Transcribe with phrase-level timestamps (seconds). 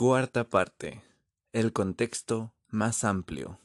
[0.00, 1.02] Cuarta parte.
[1.52, 3.58] El contexto más amplio.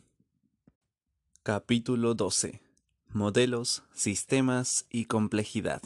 [1.44, 2.62] Capítulo 12.
[3.08, 5.82] Modelos, sistemas y complejidad.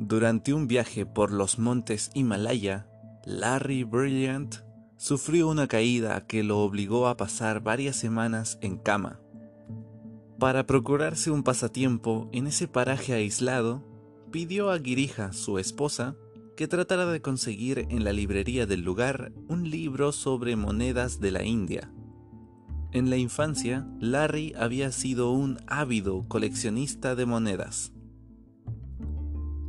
[0.00, 2.88] Durante un viaje por los montes Himalaya,
[3.24, 4.56] Larry Brilliant
[4.96, 9.20] sufrió una caída que lo obligó a pasar varias semanas en cama.
[10.40, 13.93] Para procurarse un pasatiempo en ese paraje aislado,
[14.34, 16.16] pidió a Girija, su esposa,
[16.56, 21.44] que tratara de conseguir en la librería del lugar un libro sobre monedas de la
[21.44, 21.92] India.
[22.90, 27.92] En la infancia, Larry había sido un ávido coleccionista de monedas.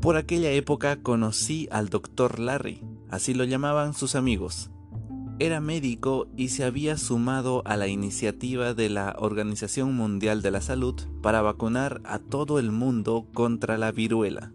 [0.01, 4.71] Por aquella época conocí al doctor Larry, así lo llamaban sus amigos.
[5.37, 10.61] Era médico y se había sumado a la iniciativa de la Organización Mundial de la
[10.61, 14.53] Salud para vacunar a todo el mundo contra la viruela.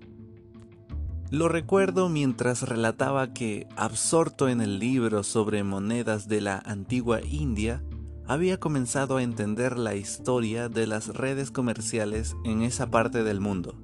[1.31, 7.85] Lo recuerdo mientras relataba que, absorto en el libro sobre monedas de la antigua India,
[8.27, 13.75] había comenzado a entender la historia de las redes comerciales en esa parte del mundo.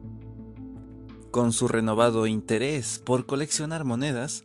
[1.31, 4.45] Con su renovado interés por coleccionar monedas,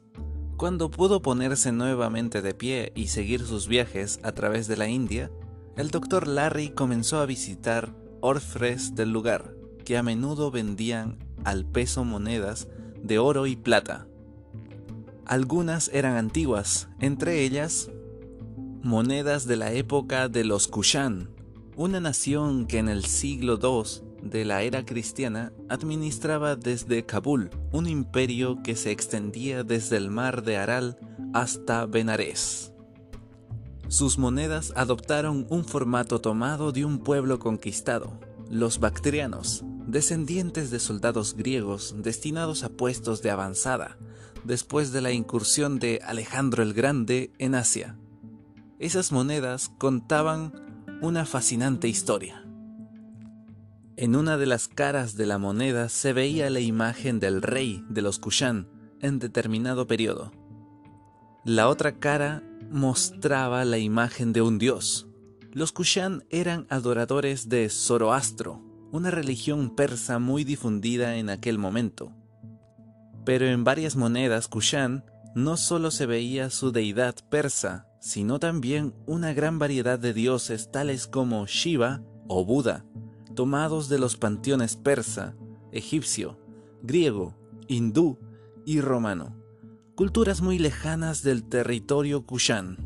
[0.62, 5.32] cuando pudo ponerse nuevamente de pie y seguir sus viajes a través de la India,
[5.76, 12.04] el doctor Larry comenzó a visitar orfres del lugar, que a menudo vendían al peso
[12.06, 12.68] monedas
[13.02, 14.06] de oro y plata.
[15.26, 17.90] Algunas eran antiguas, entre ellas
[18.84, 21.32] monedas de la época de los Kushan,
[21.76, 27.88] una nación que en el siglo II de la era cristiana administraba desde Kabul un
[27.88, 30.98] imperio que se extendía desde el mar de Aral
[31.34, 32.74] hasta Benarés.
[33.88, 38.20] Sus monedas adoptaron un formato tomado de un pueblo conquistado,
[38.50, 43.98] los bactrianos, descendientes de soldados griegos destinados a puestos de avanzada
[44.44, 47.98] después de la incursión de Alejandro el Grande en Asia.
[48.80, 50.54] Esas monedas contaban
[51.02, 52.41] una fascinante historia.
[53.98, 58.02] En una de las caras de la moneda se veía la imagen del rey de
[58.02, 58.68] los Kushan
[59.02, 60.32] en determinado periodo.
[61.44, 65.08] La otra cara mostraba la imagen de un dios.
[65.52, 72.14] Los Kushan eran adoradores de Zoroastro, una religión persa muy difundida en aquel momento.
[73.26, 75.04] Pero en varias monedas Kushan
[75.36, 81.08] no solo se veía su deidad persa, sino también una gran variedad de dioses tales
[81.08, 82.86] como Shiva o Buda,
[83.42, 85.36] tomados de los panteones persa,
[85.72, 86.38] egipcio,
[86.84, 87.36] griego,
[87.68, 88.20] hindú
[88.68, 89.36] y romano,
[89.96, 92.78] culturas muy lejanas del territorio Kushan.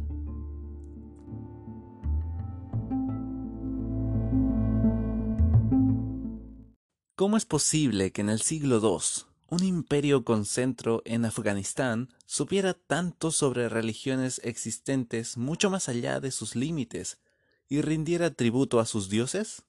[7.18, 12.74] ¿Cómo es posible que en el siglo II un imperio con centro en Afganistán supiera
[12.74, 17.20] tanto sobre religiones existentes mucho más allá de sus límites
[17.68, 19.66] y rindiera tributo a sus dioses?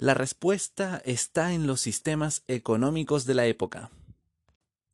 [0.00, 3.90] La respuesta está en los sistemas económicos de la época.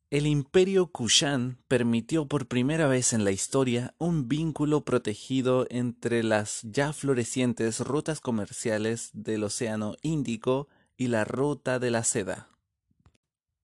[0.09, 6.61] El imperio Kushan permitió por primera vez en la historia un vínculo protegido entre las
[6.63, 12.49] ya florecientes rutas comerciales del Océano Índico y la ruta de la seda.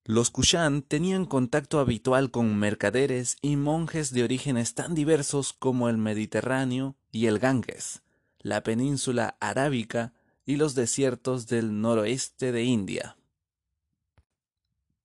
[0.04, 5.98] Los Kushan tenían contacto habitual con mercaderes y monjes de orígenes tan diversos como el
[5.98, 8.04] Mediterráneo y el Ganges,
[8.40, 10.14] la península arábica
[10.52, 13.16] y los desiertos del noroeste de India.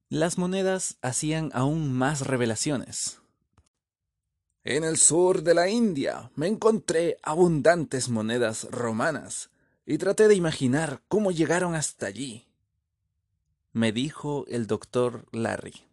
[0.09, 3.21] Las monedas hacían aún más revelaciones.
[4.65, 9.51] En el sur de la India me encontré abundantes monedas romanas
[9.87, 12.49] y traté de imaginar cómo llegaron hasta allí,
[13.73, 15.85] me dijo el doctor Larry.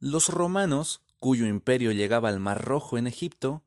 [0.00, 3.62] Los romanos, cuyo imperio llegaba al Mar Rojo en Egipto,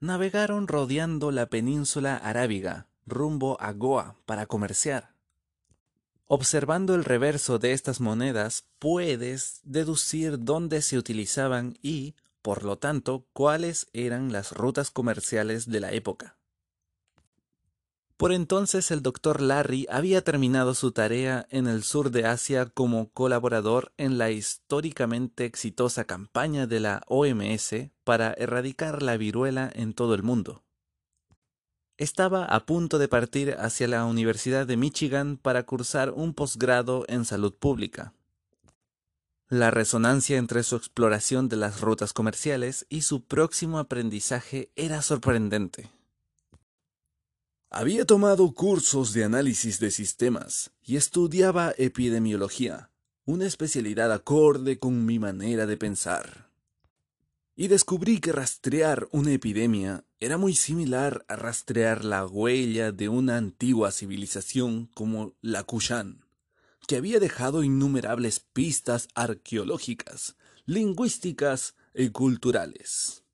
[0.00, 5.14] navegaron rodeando la península arábiga rumbo a Goa para comerciar.
[6.26, 13.26] Observando el reverso de estas monedas puedes deducir dónde se utilizaban y, por lo tanto,
[13.32, 16.36] cuáles eran las rutas comerciales de la época.
[18.16, 23.10] Por entonces el doctor Larry había terminado su tarea en el sur de Asia como
[23.10, 30.14] colaborador en la históricamente exitosa campaña de la OMS para erradicar la viruela en todo
[30.14, 30.65] el mundo.
[31.98, 37.24] Estaba a punto de partir hacia la Universidad de Michigan para cursar un posgrado en
[37.24, 38.12] salud pública.
[39.48, 45.90] La resonancia entre su exploración de las rutas comerciales y su próximo aprendizaje era sorprendente.
[47.70, 52.90] Había tomado cursos de análisis de sistemas y estudiaba epidemiología,
[53.24, 56.45] una especialidad acorde con mi manera de pensar.
[57.58, 63.38] Y descubrí que rastrear una epidemia era muy similar a rastrear la huella de una
[63.38, 66.26] antigua civilización como la Kushan,
[66.86, 70.36] que había dejado innumerables pistas arqueológicas,
[70.66, 73.24] lingüísticas y culturales,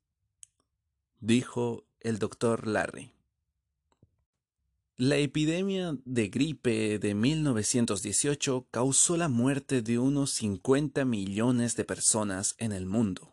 [1.19, 3.11] dijo el doctor Larry.
[4.95, 12.55] La epidemia de gripe de 1918 causó la muerte de unos 50 millones de personas
[12.57, 13.32] en el mundo.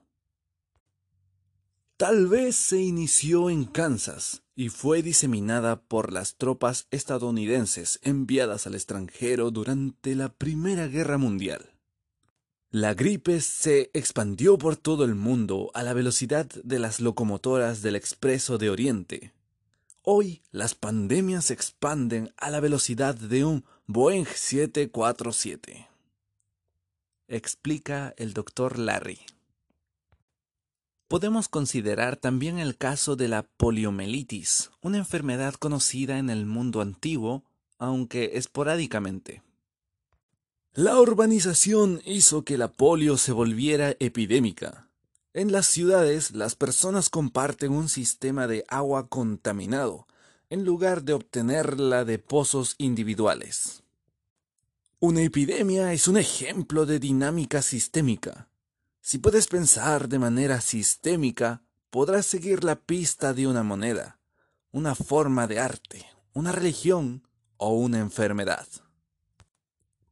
[2.00, 8.74] Tal vez se inició en Kansas y fue diseminada por las tropas estadounidenses enviadas al
[8.74, 11.74] extranjero durante la Primera Guerra Mundial.
[12.70, 17.96] La gripe se expandió por todo el mundo a la velocidad de las locomotoras del
[17.96, 19.34] Expreso de Oriente.
[20.00, 25.86] Hoy las pandemias se expanden a la velocidad de un Boeing 747.
[27.28, 29.18] Explica el doctor Larry.
[31.10, 37.42] Podemos considerar también el caso de la poliomielitis, una enfermedad conocida en el mundo antiguo,
[37.78, 39.42] aunque esporádicamente.
[40.72, 44.88] La urbanización hizo que la polio se volviera epidémica.
[45.34, 50.06] En las ciudades las personas comparten un sistema de agua contaminado,
[50.48, 53.82] en lugar de obtenerla de pozos individuales.
[55.00, 58.49] Una epidemia es un ejemplo de dinámica sistémica.
[59.10, 64.20] Si puedes pensar de manera sistémica, podrás seguir la pista de una moneda,
[64.70, 67.26] una forma de arte, una religión
[67.56, 68.68] o una enfermedad.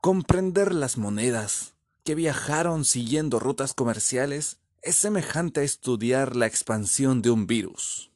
[0.01, 7.31] Comprender las monedas que viajaron siguiendo rutas comerciales es semejante a estudiar la expansión de
[7.31, 8.11] un virus.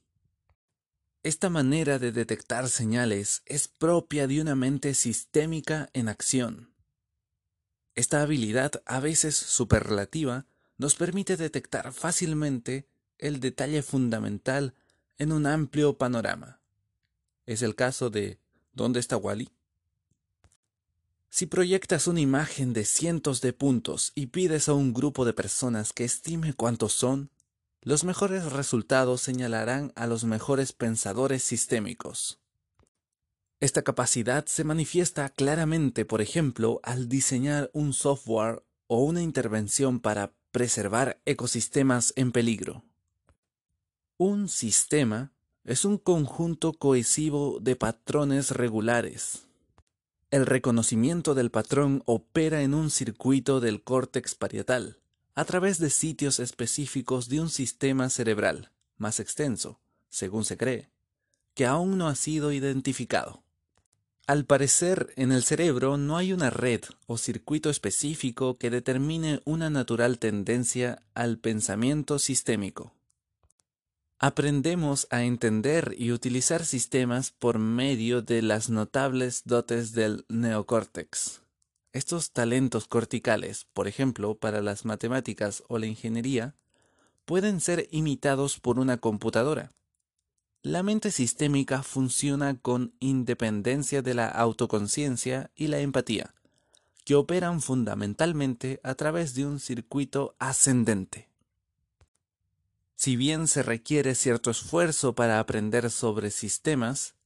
[1.22, 6.74] Esta manera de detectar señales es propia de una mente sistémica en acción.
[7.94, 10.46] Esta habilidad, a veces superlativa,
[10.78, 12.86] nos permite detectar fácilmente
[13.18, 14.74] el detalle fundamental
[15.18, 16.60] en un amplio panorama.
[17.46, 18.38] Es el caso de
[18.72, 19.50] ¿Dónde está Wally?
[21.28, 25.92] Si proyectas una imagen de cientos de puntos y pides a un grupo de personas
[25.92, 27.30] que estime cuántos son,
[27.80, 32.38] los mejores resultados señalarán a los mejores pensadores sistémicos.
[33.60, 40.32] Esta capacidad se manifiesta claramente, por ejemplo, al diseñar un software o una intervención para
[40.52, 42.84] preservar ecosistemas en peligro.
[44.16, 45.32] Un sistema
[45.64, 49.46] es un conjunto cohesivo de patrones regulares,
[50.32, 54.98] el reconocimiento del patrón opera en un circuito del córtex parietal,
[55.34, 59.78] a través de sitios específicos de un sistema cerebral más extenso,
[60.08, 60.88] según se cree,
[61.52, 63.41] que aún no ha sido identificado.
[64.26, 69.68] Al parecer, en el cerebro no hay una red o circuito específico que determine una
[69.68, 72.94] natural tendencia al pensamiento sistémico.
[74.20, 81.42] Aprendemos a entender y utilizar sistemas por medio de las notables dotes del neocórtex.
[81.92, 86.54] Estos talentos corticales, por ejemplo, para las matemáticas o la ingeniería,
[87.24, 89.72] pueden ser imitados por una computadora.
[90.64, 96.34] La mente sistémica funciona con independencia de la autoconciencia y la empatía,
[97.04, 101.28] que operan fundamentalmente a través de un circuito ascendente.
[102.94, 107.16] Si bien se requiere cierto esfuerzo para aprender sobre sistemas,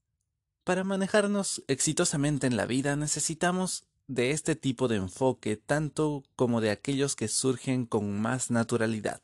[0.64, 6.70] para manejarnos exitosamente en la vida necesitamos de este tipo de enfoque tanto como de
[6.70, 9.20] aquellos que surgen con más naturalidad.